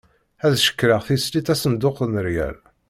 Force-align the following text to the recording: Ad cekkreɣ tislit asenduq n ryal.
Ad 0.45 0.53
cekkreɣ 0.63 1.01
tislit 1.07 1.47
asenduq 1.53 1.97
n 2.05 2.13
ryal. 2.27 2.57